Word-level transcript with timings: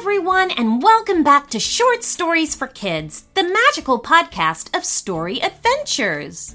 everyone, 0.00 0.50
and 0.52 0.82
welcome 0.82 1.22
back 1.22 1.50
to 1.50 1.60
Short 1.60 2.02
Stories 2.02 2.54
for 2.54 2.66
Kids, 2.66 3.24
the 3.34 3.42
magical 3.42 4.00
podcast 4.00 4.74
of 4.74 4.82
story 4.82 5.42
adventures. 5.42 6.54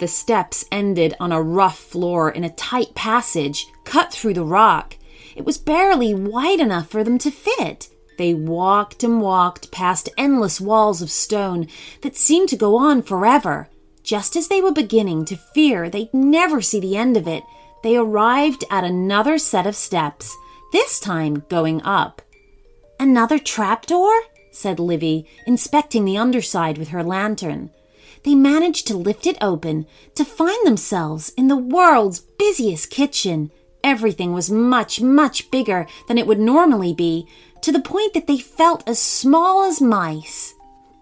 The 0.00 0.08
steps 0.08 0.64
ended 0.72 1.12
on 1.20 1.32
a 1.32 1.42
rough 1.42 1.78
floor 1.78 2.30
in 2.30 2.42
a 2.42 2.54
tight 2.54 2.94
passage 2.94 3.66
cut 3.84 4.10
through 4.10 4.32
the 4.32 4.44
rock. 4.44 4.96
It 5.36 5.44
was 5.44 5.58
barely 5.58 6.14
wide 6.14 6.60
enough 6.60 6.88
for 6.88 7.04
them 7.04 7.18
to 7.18 7.30
fit. 7.30 7.90
They 8.16 8.34
walked 8.34 9.04
and 9.04 9.20
walked 9.20 9.70
past 9.70 10.08
endless 10.16 10.60
walls 10.60 11.02
of 11.02 11.10
stone 11.10 11.68
that 12.02 12.16
seemed 12.16 12.48
to 12.50 12.56
go 12.56 12.76
on 12.76 13.02
forever. 13.02 13.68
Just 14.02 14.36
as 14.36 14.48
they 14.48 14.60
were 14.60 14.72
beginning 14.72 15.24
to 15.26 15.36
fear 15.36 15.90
they'd 15.90 16.14
never 16.14 16.62
see 16.62 16.80
the 16.80 16.96
end 16.96 17.16
of 17.16 17.26
it, 17.26 17.42
they 17.82 17.96
arrived 17.96 18.64
at 18.70 18.84
another 18.84 19.38
set 19.38 19.66
of 19.66 19.76
steps, 19.76 20.34
this 20.72 20.98
time 20.98 21.44
going 21.48 21.82
up. 21.82 22.22
Another 22.98 23.38
trapdoor? 23.38 24.22
said 24.50 24.80
Livie, 24.80 25.26
inspecting 25.46 26.04
the 26.04 26.16
underside 26.16 26.78
with 26.78 26.88
her 26.88 27.02
lantern. 27.02 27.70
They 28.24 28.34
managed 28.34 28.86
to 28.88 28.96
lift 28.96 29.26
it 29.26 29.36
open 29.40 29.86
to 30.14 30.24
find 30.24 30.66
themselves 30.66 31.32
in 31.36 31.48
the 31.48 31.56
world's 31.56 32.20
busiest 32.20 32.90
kitchen. 32.90 33.52
Everything 33.84 34.32
was 34.32 34.50
much, 34.50 35.00
much 35.00 35.50
bigger 35.50 35.86
than 36.08 36.18
it 36.18 36.26
would 36.26 36.40
normally 36.40 36.94
be, 36.94 37.28
to 37.66 37.72
the 37.72 37.80
point 37.80 38.14
that 38.14 38.28
they 38.28 38.38
felt 38.38 38.88
as 38.88 39.02
small 39.02 39.64
as 39.64 39.80
mice. 39.80 40.54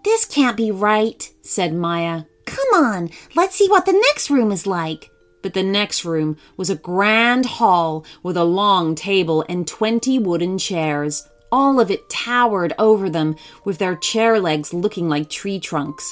This 0.03 0.25
can't 0.25 0.57
be 0.57 0.71
right, 0.71 1.31
said 1.43 1.71
Miya. 1.75 2.25
Come 2.47 2.83
on, 2.83 3.11
let's 3.35 3.55
see 3.55 3.69
what 3.69 3.85
the 3.85 3.93
next 3.93 4.31
room 4.31 4.51
is 4.51 4.65
like. 4.65 5.11
But 5.43 5.53
the 5.53 5.61
next 5.61 6.03
room 6.03 6.37
was 6.57 6.71
a 6.71 6.75
grand 6.75 7.45
hall 7.45 8.03
with 8.23 8.35
a 8.35 8.43
long 8.43 8.95
table 8.95 9.45
and 9.47 9.67
twenty 9.67 10.17
wooden 10.17 10.57
chairs. 10.57 11.29
All 11.51 11.79
of 11.79 11.91
it 11.91 12.09
towered 12.09 12.73
over 12.79 13.11
them, 13.11 13.35
with 13.63 13.77
their 13.77 13.95
chair 13.95 14.39
legs 14.39 14.73
looking 14.73 15.07
like 15.07 15.29
tree 15.29 15.59
trunks. 15.59 16.11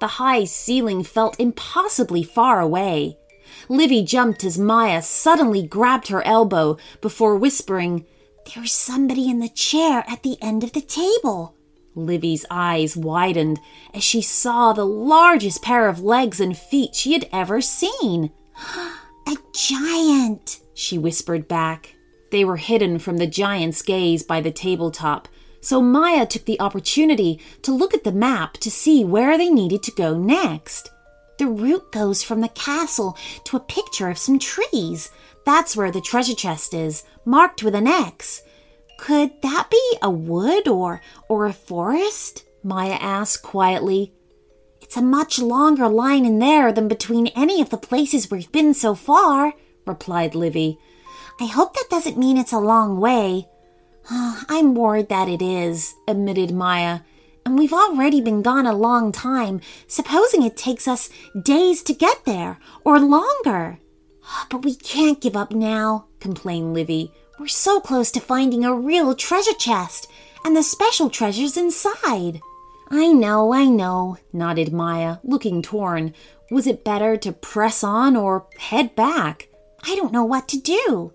The 0.00 0.18
high 0.18 0.46
ceiling 0.46 1.04
felt 1.04 1.38
impossibly 1.38 2.24
far 2.24 2.58
away. 2.58 3.18
Livie 3.68 4.02
jumped 4.02 4.42
as 4.42 4.58
Miya 4.58 5.02
suddenly 5.02 5.62
grabbed 5.62 6.08
her 6.08 6.26
elbow 6.26 6.76
before 7.00 7.36
whispering, 7.36 8.04
There's 8.54 8.72
somebody 8.72 9.30
in 9.30 9.38
the 9.38 9.48
chair 9.48 10.04
at 10.06 10.22
the 10.22 10.36
end 10.42 10.64
of 10.64 10.72
the 10.72 10.80
table. 10.80 11.54
Livie's 11.94 12.44
eyes 12.50 12.96
widened 12.96 13.60
as 13.94 14.02
she 14.02 14.22
saw 14.22 14.72
the 14.72 14.86
largest 14.86 15.62
pair 15.62 15.88
of 15.88 16.00
legs 16.00 16.40
and 16.40 16.56
feet 16.56 16.94
she 16.94 17.12
had 17.12 17.28
ever 17.32 17.60
seen. 17.60 18.30
A 19.28 19.36
giant, 19.54 20.60
she 20.74 20.98
whispered 20.98 21.46
back. 21.46 21.94
They 22.30 22.44
were 22.44 22.56
hidden 22.56 22.98
from 22.98 23.18
the 23.18 23.26
giant's 23.26 23.82
gaze 23.82 24.22
by 24.22 24.40
the 24.40 24.50
tabletop, 24.50 25.28
so 25.60 25.80
Miya 25.80 26.26
took 26.26 26.44
the 26.44 26.60
opportunity 26.60 27.40
to 27.62 27.72
look 27.72 27.94
at 27.94 28.04
the 28.04 28.12
map 28.12 28.54
to 28.54 28.70
see 28.70 29.04
where 29.04 29.38
they 29.38 29.48
needed 29.48 29.82
to 29.84 29.92
go 29.92 30.16
next. 30.16 30.90
The 31.38 31.46
route 31.46 31.90
goes 31.92 32.22
from 32.22 32.40
the 32.40 32.48
castle 32.48 33.16
to 33.44 33.56
a 33.56 33.60
picture 33.60 34.08
of 34.08 34.18
some 34.18 34.38
trees. 34.38 35.10
That's 35.44 35.76
where 35.76 35.90
the 35.90 36.00
treasure 36.00 36.34
chest 36.34 36.74
is, 36.74 37.04
marked 37.24 37.62
with 37.62 37.74
an 37.74 37.86
X. 37.86 38.42
Could 38.98 39.42
that 39.42 39.68
be 39.70 39.98
a 40.00 40.10
wood 40.10 40.68
or 40.68 41.00
or 41.28 41.46
a 41.46 41.52
forest? 41.52 42.44
Miya 42.62 42.94
asked 42.94 43.42
quietly. 43.42 44.12
It's 44.80 44.96
a 44.96 45.02
much 45.02 45.38
longer 45.38 45.88
line 45.88 46.24
in 46.24 46.38
there 46.38 46.72
than 46.72 46.86
between 46.86 47.28
any 47.28 47.60
of 47.60 47.70
the 47.70 47.76
places 47.78 48.30
we've 48.30 48.52
been 48.52 48.74
so 48.74 48.94
far, 48.94 49.54
replied 49.86 50.34
Livie. 50.34 50.78
I 51.40 51.46
hope 51.46 51.74
that 51.74 51.88
doesn't 51.90 52.18
mean 52.18 52.36
it's 52.36 52.52
a 52.52 52.58
long 52.58 53.00
way. 53.00 53.48
Ah, 54.10 54.44
I'm 54.48 54.74
worried 54.74 55.08
that 55.08 55.28
it 55.28 55.42
is, 55.42 55.94
admitted 56.06 56.52
Miya. 56.52 57.04
And 57.44 57.58
we've 57.58 57.72
already 57.72 58.20
been 58.20 58.42
gone 58.42 58.66
a 58.66 58.74
long 58.74 59.12
time, 59.12 59.60
supposing 59.86 60.42
it 60.42 60.56
takes 60.56 60.86
us 60.86 61.10
days 61.40 61.82
to 61.84 61.92
get 61.92 62.24
there, 62.24 62.58
or 62.84 63.00
longer. 63.00 63.78
But 64.50 64.64
we 64.64 64.74
can't 64.74 65.20
give 65.20 65.36
up 65.36 65.50
now, 65.52 66.06
complained 66.20 66.74
Livie. 66.74 67.12
We're 67.38 67.48
so 67.48 67.80
close 67.80 68.10
to 68.12 68.20
finding 68.20 68.64
a 68.64 68.74
real 68.74 69.14
treasure 69.14 69.54
chest, 69.54 70.08
and 70.44 70.56
the 70.56 70.62
special 70.62 71.10
treasures 71.10 71.56
inside. 71.56 72.40
I 72.90 73.08
know, 73.08 73.52
I 73.52 73.64
know, 73.64 74.18
nodded 74.32 74.72
Miya, 74.72 75.20
looking 75.24 75.62
torn. 75.62 76.14
Was 76.50 76.66
it 76.66 76.84
better 76.84 77.16
to 77.16 77.32
press 77.32 77.82
on 77.82 78.16
or 78.16 78.46
head 78.58 78.94
back? 78.94 79.48
I 79.82 79.96
don't 79.96 80.12
know 80.12 80.24
what 80.24 80.46
to 80.48 80.60
do. 80.60 81.12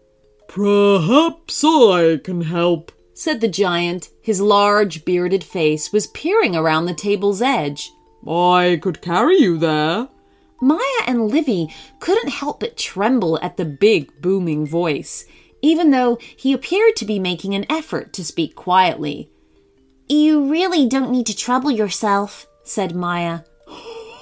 Perhaps 0.47 1.63
I 1.63 2.17
can 2.23 2.41
help, 2.41 2.91
said 3.17 3.41
the 3.41 3.47
giant. 3.47 4.09
His 4.21 4.39
large, 4.39 5.03
bearded 5.03 5.43
face 5.43 5.91
was 5.91 6.05
peering 6.05 6.55
around 6.55 6.85
the 6.85 6.93
table's 6.93 7.41
edge. 7.41 7.91
I 8.27 8.77
could 8.79 9.01
carry 9.01 9.39
you 9.39 9.57
there. 9.57 10.07
Miya 10.61 11.03
and 11.07 11.31
Livie 11.31 11.73
couldn't 11.99 12.29
help 12.29 12.59
but 12.59 12.77
tremble 12.77 13.39
at 13.41 13.57
the 13.57 13.65
big, 13.65 14.21
booming 14.21 14.67
voice, 14.67 15.25
even 15.63 15.89
though 15.89 16.19
he 16.35 16.53
appeared 16.53 16.95
to 16.97 17.05
be 17.05 17.17
making 17.17 17.55
an 17.55 17.65
effort 17.71 18.13
to 18.13 18.23
speak 18.23 18.55
quietly. 18.55 19.31
You 20.07 20.49
really 20.49 20.87
don't 20.87 21.11
need 21.11 21.25
to 21.25 21.35
trouble 21.35 21.71
yourself, 21.71 22.45
said 22.63 22.95
Miya. 22.95 23.45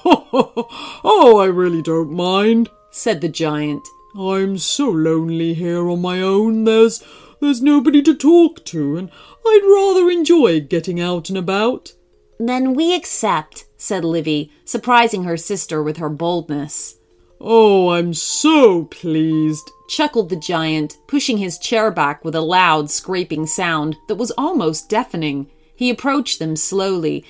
oh, 0.06 1.38
I 1.38 1.46
really 1.46 1.82
don't 1.82 2.12
mind, 2.12 2.70
said 2.90 3.20
the 3.20 3.28
giant. 3.28 3.86
I'm 4.18 4.56
so 4.56 4.88
lonely 4.88 5.52
here 5.52 5.86
on 5.86 6.00
my 6.00 6.22
own. 6.22 6.64
There's 6.64 7.04
there's 7.46 7.62
nobody 7.62 8.02
to 8.02 8.14
talk 8.14 8.64
to, 8.66 8.96
and 8.96 9.10
I'd 9.46 9.62
rather 9.64 10.10
enjoy 10.10 10.60
getting 10.60 11.00
out 11.00 11.28
and 11.28 11.38
about. 11.38 11.94
Then 12.38 12.74
we 12.74 12.94
accept, 12.94 13.64
said 13.76 14.04
Livie, 14.04 14.50
surprising 14.64 15.24
her 15.24 15.36
sister 15.36 15.82
with 15.82 15.96
her 15.96 16.10
boldness. 16.10 16.96
Oh, 17.40 17.90
I'm 17.90 18.14
so 18.14 18.84
pleased, 18.84 19.70
chuckled 19.88 20.28
the 20.28 20.36
giant, 20.36 20.98
pushing 21.06 21.38
his 21.38 21.58
chair 21.58 21.90
back 21.90 22.24
with 22.24 22.34
a 22.34 22.40
loud 22.40 22.90
scraping 22.90 23.46
sound 23.46 23.96
that 24.08 24.16
was 24.16 24.32
almost 24.32 24.88
deafening. 24.88 25.50
He 25.74 25.90
approached 25.90 26.38
them 26.38 26.56
slowly 26.56 27.24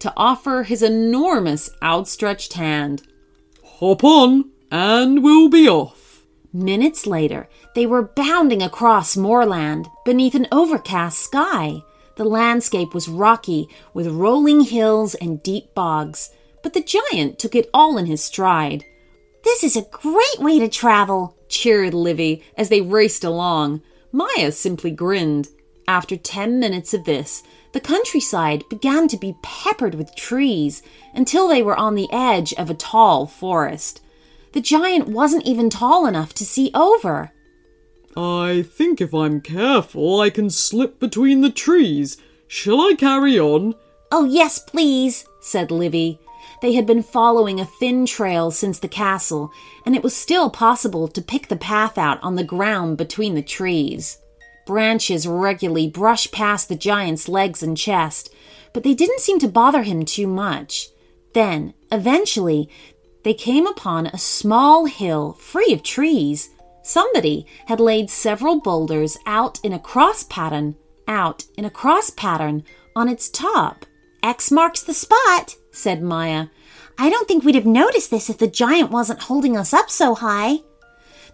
to 0.00 0.12
offer 0.16 0.62
his 0.62 0.82
enormous 0.82 1.70
outstretched 1.82 2.54
hand. 2.54 3.02
Hop 3.64 4.04
on, 4.04 4.50
and 4.70 5.22
we'll 5.22 5.48
be 5.48 5.68
off. 5.68 5.99
Minutes 6.52 7.06
later, 7.06 7.48
they 7.76 7.86
were 7.86 8.02
bounding 8.02 8.60
across 8.60 9.16
moorland 9.16 9.88
beneath 10.04 10.34
an 10.34 10.48
overcast 10.50 11.20
sky. 11.20 11.82
The 12.16 12.24
landscape 12.24 12.92
was 12.92 13.08
rocky, 13.08 13.68
with 13.94 14.08
rolling 14.08 14.62
hills 14.62 15.14
and 15.14 15.42
deep 15.42 15.74
bogs, 15.74 16.30
but 16.62 16.74
the 16.74 16.82
giant 16.82 17.38
took 17.38 17.54
it 17.54 17.70
all 17.72 17.96
in 17.96 18.06
his 18.06 18.22
stride. 18.22 18.84
This 19.44 19.62
is 19.62 19.76
a 19.76 19.86
great 19.92 20.40
way 20.40 20.58
to 20.58 20.68
travel, 20.68 21.36
cheered 21.48 21.94
Livie 21.94 22.42
as 22.56 22.68
they 22.68 22.80
raced 22.80 23.22
along. 23.22 23.82
Miya 24.12 24.50
simply 24.50 24.90
grinned. 24.90 25.48
After 25.86 26.16
ten 26.16 26.58
minutes 26.58 26.92
of 26.92 27.04
this, 27.04 27.42
the 27.72 27.80
countryside 27.80 28.68
began 28.68 29.06
to 29.08 29.16
be 29.16 29.36
peppered 29.42 29.94
with 29.94 30.16
trees 30.16 30.82
until 31.14 31.46
they 31.46 31.62
were 31.62 31.76
on 31.76 31.94
the 31.94 32.12
edge 32.12 32.52
of 32.54 32.70
a 32.70 32.74
tall 32.74 33.26
forest. 33.26 34.00
The 34.52 34.60
giant 34.60 35.08
wasn't 35.08 35.46
even 35.46 35.70
tall 35.70 36.06
enough 36.06 36.34
to 36.34 36.44
see 36.44 36.70
over. 36.74 37.32
I 38.16 38.62
think 38.62 39.00
if 39.00 39.14
I'm 39.14 39.40
careful, 39.40 40.20
I 40.20 40.30
can 40.30 40.50
slip 40.50 40.98
between 40.98 41.40
the 41.40 41.50
trees. 41.50 42.16
Shall 42.48 42.80
I 42.80 42.94
carry 42.94 43.38
on? 43.38 43.74
Oh, 44.10 44.24
yes, 44.24 44.58
please, 44.58 45.24
said 45.40 45.70
Livie. 45.70 46.18
They 46.62 46.74
had 46.74 46.86
been 46.86 47.02
following 47.02 47.60
a 47.60 47.64
thin 47.64 48.06
trail 48.06 48.50
since 48.50 48.80
the 48.80 48.88
castle, 48.88 49.52
and 49.86 49.94
it 49.94 50.02
was 50.02 50.16
still 50.16 50.50
possible 50.50 51.06
to 51.08 51.22
pick 51.22 51.48
the 51.48 51.56
path 51.56 51.96
out 51.96 52.20
on 52.22 52.34
the 52.34 52.44
ground 52.44 52.98
between 52.98 53.34
the 53.34 53.42
trees. 53.42 54.18
Branches 54.66 55.26
regularly 55.26 55.88
brushed 55.88 56.32
past 56.32 56.68
the 56.68 56.76
giant's 56.76 57.28
legs 57.28 57.62
and 57.62 57.76
chest, 57.76 58.34
but 58.72 58.82
they 58.82 58.94
didn't 58.94 59.20
seem 59.20 59.38
to 59.38 59.48
bother 59.48 59.84
him 59.84 60.04
too 60.04 60.26
much. 60.26 60.88
Then, 61.32 61.74
eventually, 61.90 62.68
they 63.22 63.34
came 63.34 63.66
upon 63.66 64.06
a 64.06 64.18
small 64.18 64.86
hill 64.86 65.34
free 65.34 65.72
of 65.72 65.82
trees. 65.82 66.50
Somebody 66.82 67.46
had 67.66 67.80
laid 67.80 68.10
several 68.10 68.60
boulders 68.60 69.18
out 69.26 69.60
in 69.62 69.72
a 69.72 69.78
cross 69.78 70.24
pattern, 70.24 70.76
out 71.06 71.44
in 71.56 71.64
a 71.64 71.70
cross 71.70 72.10
pattern 72.10 72.64
on 72.96 73.08
its 73.08 73.28
top. 73.28 73.84
X 74.22 74.50
marks 74.50 74.82
the 74.82 74.94
spot, 74.94 75.56
said 75.70 76.02
Miya. 76.02 76.50
I 76.98 77.08
don't 77.08 77.26
think 77.26 77.44
we'd 77.44 77.54
have 77.54 77.66
noticed 77.66 78.10
this 78.10 78.28
if 78.28 78.38
the 78.38 78.46
giant 78.46 78.90
wasn't 78.90 79.22
holding 79.22 79.56
us 79.56 79.72
up 79.72 79.90
so 79.90 80.14
high. 80.14 80.58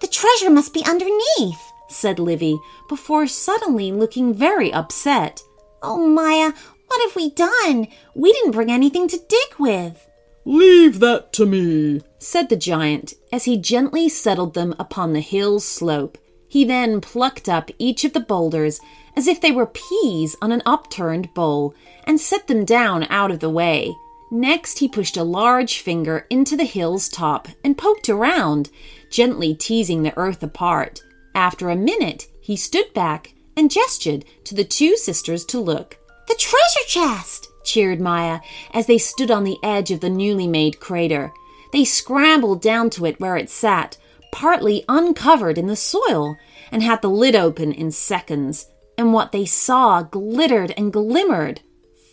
The 0.00 0.06
treasure 0.06 0.50
must 0.50 0.74
be 0.74 0.84
underneath, 0.84 1.72
said 1.88 2.18
Livie, 2.18 2.58
before 2.88 3.26
suddenly 3.26 3.90
looking 3.92 4.34
very 4.34 4.72
upset. 4.72 5.42
Oh, 5.82 6.06
Miya, 6.06 6.54
what 6.86 7.02
have 7.02 7.16
we 7.16 7.30
done? 7.30 7.88
We 8.14 8.32
didn't 8.32 8.52
bring 8.52 8.70
anything 8.70 9.08
to 9.08 9.18
dig 9.28 9.58
with. 9.58 10.06
Leave 10.48 11.00
that 11.00 11.32
to 11.32 11.44
me, 11.44 12.00
said 12.20 12.48
the 12.48 12.56
giant 12.56 13.14
as 13.32 13.44
he 13.44 13.56
gently 13.56 14.08
settled 14.08 14.54
them 14.54 14.76
upon 14.78 15.12
the 15.12 15.20
hill's 15.20 15.64
slope. 15.64 16.16
He 16.46 16.64
then 16.64 17.00
plucked 17.00 17.48
up 17.48 17.68
each 17.80 18.04
of 18.04 18.12
the 18.12 18.20
boulders 18.20 18.78
as 19.16 19.26
if 19.26 19.40
they 19.40 19.50
were 19.50 19.66
peas 19.66 20.36
on 20.40 20.52
an 20.52 20.62
upturned 20.64 21.34
bowl 21.34 21.74
and 22.04 22.20
set 22.20 22.46
them 22.46 22.64
down 22.64 23.08
out 23.10 23.32
of 23.32 23.40
the 23.40 23.50
way. 23.50 23.92
Next, 24.30 24.78
he 24.78 24.86
pushed 24.86 25.16
a 25.16 25.24
large 25.24 25.78
finger 25.80 26.26
into 26.30 26.56
the 26.56 26.64
hill's 26.64 27.08
top 27.08 27.48
and 27.64 27.76
poked 27.76 28.08
around, 28.08 28.70
gently 29.10 29.52
teasing 29.52 30.04
the 30.04 30.16
earth 30.16 30.44
apart. 30.44 31.02
After 31.34 31.70
a 31.70 31.76
minute, 31.76 32.28
he 32.40 32.54
stood 32.54 32.94
back 32.94 33.34
and 33.56 33.68
gestured 33.68 34.24
to 34.44 34.54
the 34.54 34.64
two 34.64 34.96
sisters 34.96 35.44
to 35.46 35.58
look. 35.58 35.98
The 36.28 36.36
treasure 36.38 36.86
chest! 36.86 37.48
Cheered 37.66 38.00
Miya 38.00 38.40
as 38.72 38.86
they 38.86 38.98
stood 38.98 39.30
on 39.30 39.44
the 39.44 39.58
edge 39.62 39.90
of 39.90 40.00
the 40.00 40.08
newly 40.08 40.46
made 40.46 40.80
crater. 40.80 41.32
They 41.72 41.84
scrambled 41.84 42.62
down 42.62 42.90
to 42.90 43.04
it 43.04 43.20
where 43.20 43.36
it 43.36 43.50
sat, 43.50 43.98
partly 44.32 44.84
uncovered 44.88 45.58
in 45.58 45.66
the 45.66 45.76
soil, 45.76 46.36
and 46.72 46.82
had 46.82 47.02
the 47.02 47.10
lid 47.10 47.36
open 47.36 47.72
in 47.72 47.90
seconds. 47.90 48.66
And 48.96 49.12
what 49.12 49.32
they 49.32 49.44
saw 49.44 50.02
glittered 50.02 50.72
and 50.76 50.92
glimmered. 50.92 51.60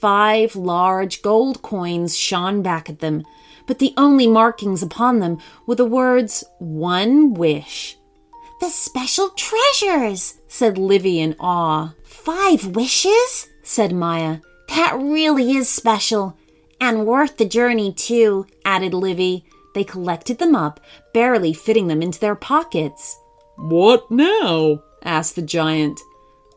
Five 0.02 0.58
large 0.58 1.22
gold 1.22 1.62
coins 1.62 2.18
shone 2.18 2.62
back 2.62 2.90
at 2.90 3.00
them, 3.00 3.24
but 3.66 3.80
the 3.80 3.94
only 3.96 4.28
markings 4.28 4.84
upon 4.84 5.20
them 5.20 5.38
were 5.66 5.76
the 5.76 5.86
words 5.86 6.44
One 6.60 7.34
Wish. 7.34 7.98
The 8.60 8.70
special 8.70 9.30
treasures, 9.30 10.40
said 10.48 10.78
Livie 10.78 11.20
in 11.20 11.36
awe. 11.40 11.94
Five 12.04 12.76
wishes? 12.76 13.48
said 13.62 13.94
Miya. 13.94 14.42
That 14.75 14.98
really 14.98 15.52
is 15.52 15.70
special. 15.70 16.36
And 16.81 17.06
worth 17.06 17.38
the 17.38 17.46
journey, 17.46 17.94
too, 17.94 18.48
added 18.66 18.92
Livie. 18.92 19.46
They 19.75 19.84
collected 19.84 20.40
them 20.40 20.56
up, 20.56 20.80
barely 21.14 21.54
fitting 21.54 21.88
them 21.88 22.02
into 22.02 22.20
their 22.20 22.36
pockets. 22.36 23.16
What 23.56 24.10
now? 24.10 24.81
asked 25.04 25.36
the 25.36 25.44
giant. 25.44 26.00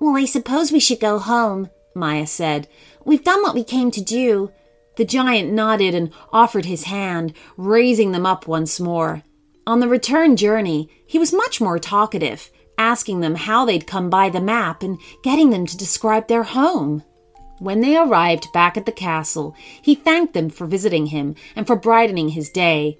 Well, 0.01 0.17
I 0.17 0.25
suppose 0.25 0.73
we 0.73 0.81
should 0.81 0.99
go 0.99 1.19
home, 1.19 1.69
Miya 1.95 2.27
said. 2.27 2.69
We've 3.05 3.23
done 3.23 3.43
what 3.43 3.55
we 3.55 3.63
came 3.63 3.91
to 3.91 4.01
do. 4.01 4.51
The 4.97 5.05
giant 5.05 5.53
nodded 5.53 5.95
and 5.95 6.11
offered 6.33 6.65
his 6.65 6.85
hand, 6.85 7.35
raising 7.59 8.13
them 8.13 8.25
up 8.25 8.49
once 8.49 8.81
more. 8.81 9.25
On 9.67 9.81
the 9.81 9.89
return 9.89 10.37
journey, 10.37 10.89
he 11.07 11.19
was 11.19 11.35
much 11.35 11.61
more 11.61 11.79
talkative, 11.79 12.51
asking 12.79 13.21
them 13.21 13.35
how 13.35 13.67
they'd 13.67 13.87
come 13.87 14.09
by 14.09 14.31
the 14.31 14.41
map 14.41 14.83
and 14.83 14.99
getting 15.23 15.51
them 15.51 15.67
to 15.67 15.77
describe 15.77 16.29
their 16.29 16.45
home. 16.45 17.03
When 17.59 17.81
they 17.81 17.97
arrived 17.97 18.53
back 18.53 18.77
at 18.77 18.85
the 18.85 18.93
castle, 18.93 19.55
he 19.81 19.95
thanked 19.95 20.35
them 20.35 20.51
for 20.51 20.67
visiting 20.67 21.07
him 21.07 21.35
and 21.55 21.67
for 21.67 21.77
brightening 21.77 22.31
his 22.31 22.51
day. 22.51 22.99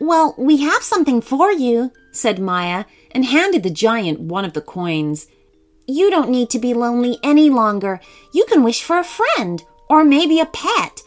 Well, 0.00 0.34
we 0.36 0.58
have 0.58 0.82
something 0.82 1.20
for 1.20 1.52
you, 1.52 1.92
said 2.10 2.40
Miya, 2.40 2.86
and 3.12 3.24
handed 3.24 3.62
the 3.62 3.70
giant 3.70 4.18
one 4.18 4.44
of 4.44 4.54
the 4.54 4.60
coins. 4.60 5.28
You 5.86 6.10
don't 6.10 6.30
need 6.30 6.50
to 6.50 6.58
be 6.58 6.74
lonely 6.74 7.18
any 7.22 7.48
longer. 7.48 8.00
You 8.32 8.44
can 8.46 8.64
wish 8.64 8.82
for 8.82 8.98
a 8.98 9.04
friend, 9.04 9.62
or 9.88 10.04
maybe 10.04 10.40
a 10.40 10.46
pet, 10.46 11.02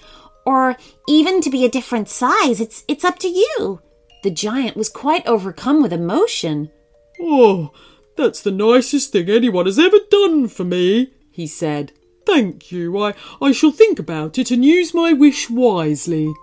or 0.46 0.78
even 1.08 1.42
to 1.42 1.50
be 1.50 1.66
a 1.66 1.70
different 1.70 2.08
size. 2.08 2.62
It's, 2.62 2.86
it's 2.88 3.04
up 3.04 3.20
to 3.20 3.28
you. 3.28 3.82
The 4.24 4.32
giant 4.32 4.78
was 4.78 4.90
quite 4.90 5.28
overcome 5.28 5.82
with 5.82 5.92
emotion. 5.92 6.72
Oh, 7.22 7.72
that's 8.16 8.42
the 8.42 8.52
nicest 8.52 9.12
thing 9.12 9.30
anyone 9.30 9.66
has 9.66 9.78
ever 9.78 9.98
done 10.10 10.48
for 10.48 10.64
me, 10.64 11.12
he 11.32 11.48
said. 11.48 11.92
Thank 12.26 12.72
you. 12.72 12.98
I, 13.00 13.14
I 13.42 13.52
shall 13.52 13.72
think 13.72 14.00
about 14.00 14.38
it 14.38 14.52
and 14.52 14.66
use 14.66 14.94
my 14.94 15.14
wish 15.14 15.50
wisely. 15.50 16.34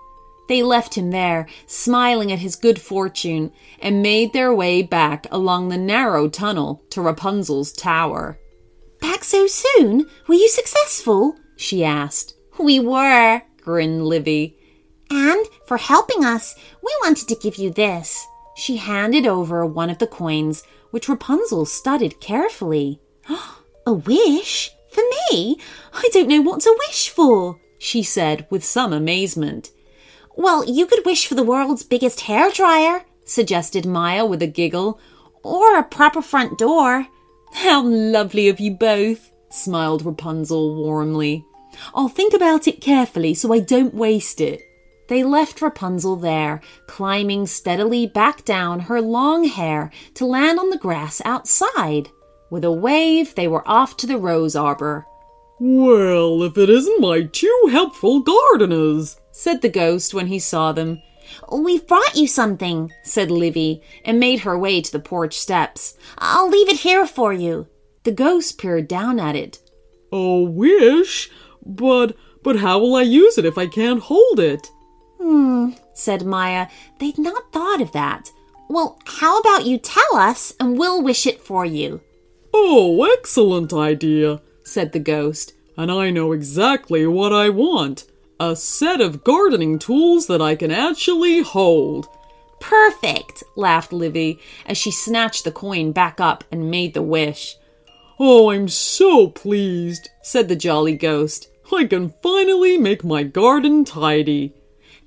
They 0.47 0.61
left 0.61 0.95
him 0.95 1.11
there, 1.11 1.47
smiling 1.67 2.31
at 2.31 2.39
his 2.39 2.55
good 2.55 2.79
fortune, 2.79 3.51
and 3.79 4.01
made 4.01 4.33
their 4.33 4.53
way 4.53 4.81
back 4.81 5.25
along 5.31 5.69
the 5.69 5.77
narrow 5.77 6.27
tunnel 6.27 6.83
to 6.89 7.01
Rapunzel's 7.01 7.71
tower. 7.71 8.39
Back 8.99 9.23
so 9.23 9.47
soon? 9.47 10.05
Were 10.27 10.35
you 10.35 10.49
successful? 10.49 11.37
she 11.55 11.83
asked. 11.83 12.35
We 12.59 12.79
were, 12.79 13.41
grinned 13.61 14.05
Livie. 14.05 14.57
And 15.09 15.45
for 15.65 15.77
helping 15.77 16.23
us, 16.23 16.55
we 16.81 16.93
wanted 17.03 17.27
to 17.29 17.35
give 17.35 17.57
you 17.57 17.69
this. 17.69 18.25
She 18.55 18.77
handed 18.77 19.25
over 19.25 19.65
one 19.65 19.89
of 19.89 19.97
the 19.97 20.07
coins, 20.07 20.63
which 20.91 21.09
Rapunzel 21.09 21.65
studied 21.65 22.19
carefully. 22.19 22.99
A 23.85 23.93
wish? 23.93 24.71
For 24.93 25.03
me? 25.31 25.57
I 25.91 26.07
don't 26.13 26.29
know 26.29 26.41
what 26.41 26.61
to 26.61 26.77
wish 26.87 27.09
for, 27.09 27.59
she 27.79 28.03
said 28.03 28.45
with 28.51 28.63
some 28.63 28.93
amazement. 28.93 29.71
Well, 30.35 30.63
you 30.63 30.85
could 30.85 31.05
wish 31.05 31.25
for 31.25 31.35
the 31.35 31.43
world's 31.43 31.83
biggest 31.83 32.21
hair 32.21 32.51
dryer, 32.51 33.03
suggested 33.25 33.85
Miya 33.85 34.25
with 34.25 34.43
a 34.43 34.47
giggle, 34.47 34.99
or 35.41 35.77
a 35.77 35.83
proper 35.83 36.21
front 36.21 36.59
door. 36.59 37.07
How 37.53 37.83
lovely 37.83 38.49
of 38.49 38.59
you 38.59 38.71
both, 38.71 39.31
smiled 39.49 40.05
Rapunzel 40.05 40.75
warmly. 40.75 41.43
I'll 41.95 42.09
think 42.09 42.33
about 42.33 42.67
it 42.67 42.81
carefully 42.81 43.33
so 43.33 43.51
I 43.51 43.59
don't 43.59 43.95
waste 43.95 44.41
it. 44.41 44.61
They 45.07 45.23
left 45.23 45.61
Rapunzel 45.61 46.15
there, 46.17 46.61
climbing 46.87 47.47
steadily 47.47 48.07
back 48.07 48.45
down 48.45 48.81
her 48.81 49.01
long 49.01 49.45
hair 49.45 49.91
to 50.13 50.25
land 50.25 50.59
on 50.59 50.69
the 50.69 50.77
grass 50.77 51.21
outside. 51.25 52.09
With 52.53 52.65
a 52.65 52.71
wave, 52.71 53.33
they 53.33 53.47
were 53.47 53.67
off 53.67 53.97
to 53.97 54.05
the 54.05 54.19
rose 54.19 54.55
arbor. 54.55 55.07
Well, 55.59 56.43
if 56.43 56.55
it 56.55 56.69
isn't 56.69 57.01
my 57.01 57.23
two 57.23 57.69
helpful 57.71 58.19
gardeners, 58.19 59.19
said 59.31 59.63
the 59.63 59.69
ghost 59.69 60.13
when 60.13 60.27
he 60.27 60.37
saw 60.37 60.71
them. 60.71 61.01
We've 61.51 61.87
brought 61.87 62.15
you 62.15 62.27
something, 62.27 62.91
said 63.01 63.31
Livie, 63.31 63.81
and 64.05 64.19
made 64.19 64.41
her 64.41 64.55
way 64.55 64.81
to 64.81 64.91
the 64.91 64.99
porch 64.99 65.35
steps. 65.35 65.97
I'll 66.19 66.47
leave 66.47 66.69
it 66.69 66.81
here 66.81 67.07
for 67.07 67.33
you. 67.33 67.69
The 68.03 68.11
ghost 68.11 68.59
peered 68.59 68.87
down 68.87 69.19
at 69.19 69.35
it. 69.35 69.57
A 70.11 70.43
wish? 70.43 71.31
But 71.65 72.15
but 72.43 72.57
how 72.57 72.77
will 72.77 72.95
I 72.95 73.01
use 73.01 73.39
it 73.39 73.45
if 73.45 73.57
I 73.57 73.65
can't 73.65 74.03
hold 74.03 74.39
it? 74.39 74.69
Hmm, 75.19 75.71
said 75.95 76.23
Miya. 76.23 76.69
They'd 76.99 77.17
not 77.17 77.51
thought 77.51 77.81
of 77.81 77.93
that. 77.93 78.29
Well, 78.69 78.99
how 79.05 79.39
about 79.39 79.65
you 79.65 79.79
tell 79.79 80.13
us 80.13 80.53
and 80.59 80.77
we'll 80.77 81.01
wish 81.01 81.25
it 81.25 81.41
for 81.41 81.65
you? 81.65 82.01
Oh, 82.53 83.03
excellent 83.17 83.73
idea, 83.73 84.41
said 84.63 84.91
the 84.91 84.99
ghost. 84.99 85.53
And 85.75 85.91
I 85.91 86.11
know 86.11 86.31
exactly 86.31 87.07
what 87.07 87.33
I 87.33 87.49
want 87.49 88.05
a 88.39 88.55
set 88.55 88.99
of 88.99 89.23
gardening 89.23 89.79
tools 89.79 90.27
that 90.27 90.41
I 90.41 90.55
can 90.55 90.71
actually 90.71 91.41
hold. 91.41 92.07
Perfect, 92.59 93.43
laughed 93.55 93.93
Livie 93.93 94.39
as 94.65 94.77
she 94.77 94.91
snatched 94.91 95.43
the 95.43 95.51
coin 95.51 95.91
back 95.91 96.19
up 96.19 96.43
and 96.51 96.71
made 96.71 96.93
the 96.93 97.01
wish. 97.01 97.55
Oh, 98.19 98.51
I'm 98.51 98.67
so 98.67 99.27
pleased, 99.29 100.09
said 100.21 100.49
the 100.49 100.55
jolly 100.55 100.95
ghost. 100.95 101.49
I 101.71 101.85
can 101.85 102.13
finally 102.21 102.77
make 102.77 103.03
my 103.03 103.23
garden 103.23 103.85
tidy. 103.85 104.53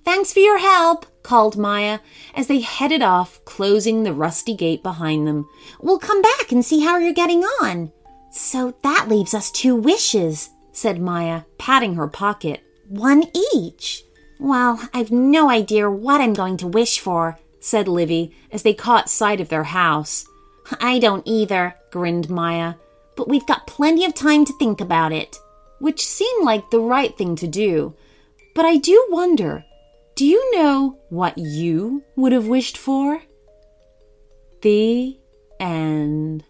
Thanks 0.07 0.33
for 0.33 0.39
your 0.39 0.59
help, 0.59 1.05
called 1.25 1.59
Miya 1.59 2.01
as 2.33 2.47
they 2.47 2.61
headed 2.61 3.03
off, 3.03 3.45
closing 3.45 4.05
the 4.05 4.13
rusty 4.13 4.55
gate 4.55 4.81
behind 4.81 5.27
them. 5.27 5.49
We'll 5.81 5.99
come 5.99 6.23
back 6.23 6.53
and 6.53 6.65
see 6.65 6.79
how 6.79 6.97
you're 6.97 7.13
getting 7.13 7.43
on. 7.43 7.91
So 8.31 8.77
that 8.85 9.09
leaves 9.09 9.35
us 9.35 9.51
two 9.51 9.75
wishes, 9.75 10.51
said 10.71 11.03
Miya, 11.03 11.45
patting 11.59 11.97
her 11.97 12.07
pocket. 12.07 12.63
One 12.89 13.25
each. 13.53 14.05
Well, 14.39 14.89
I've 14.95 15.11
no 15.11 15.51
idea 15.51 15.91
what 15.91 16.21
I'm 16.21 16.35
going 16.35 16.57
to 16.59 16.69
wish 16.69 17.01
for, 17.01 17.41
said 17.59 17.89
Livie 17.89 18.33
as 18.53 18.63
they 18.63 18.75
caught 18.75 19.11
sight 19.11 19.41
of 19.41 19.49
their 19.49 19.65
house. 19.65 20.25
I 20.81 21.01
don't 21.01 21.27
either, 21.27 21.75
grinned 21.91 22.31
Miya, 22.31 22.79
but 23.17 23.29
we've 23.29 23.47
got 23.47 23.67
plenty 23.67 24.05
of 24.05 24.15
time 24.15 24.45
to 24.45 24.57
think 24.57 24.81
about 24.81 25.13
it. 25.13 25.37
Which 25.81 26.07
seemed 26.07 26.45
like 26.45 26.71
the 26.71 26.79
right 26.79 27.19
thing 27.19 27.35
to 27.37 27.49
do. 27.49 27.97
But 28.55 28.65
I 28.65 28.77
do 28.77 29.05
wonder 29.11 29.66
do 30.17 30.25
you 30.25 30.57
know 30.57 30.99
what 31.11 31.37
you 31.37 32.03
would 32.17 32.33
have 32.33 32.47
wished 32.47 32.79
for? 32.79 33.23
The 34.63 35.21
end. 35.61 36.43